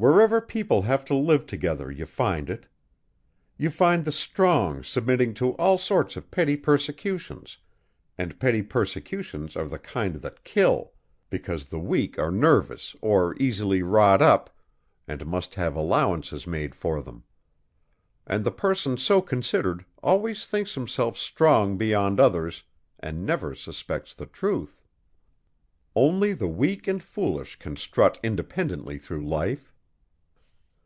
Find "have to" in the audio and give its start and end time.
0.82-1.14